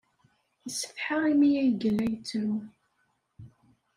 Yessetḥa 0.65 1.17
imi 1.31 1.49
ay 1.61 1.69
yella 1.81 2.05
yettru. 2.11 2.53